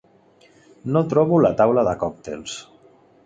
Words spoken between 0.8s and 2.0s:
No trobo la taula de